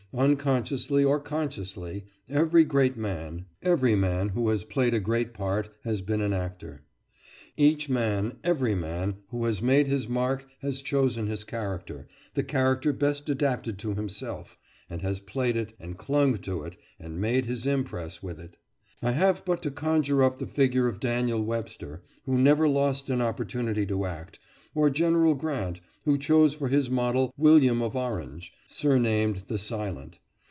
[0.13, 6.01] Unconsciously or consciously, every great man, every man who has played a great part, has
[6.01, 6.81] been an actor.
[7.55, 12.91] Each man, every man, who has made his mark has chosen his character, the character
[12.91, 14.57] best adapted to himself,
[14.89, 18.57] and has played it, and clung to it, and made his impress with it.
[19.01, 23.21] I have but to conjure up the figure of Daniel Webster, who never lost an
[23.21, 24.39] opportunity to act;
[24.75, 30.17] or General Grant, who chose for his model William of Orange, surnamed the Silent.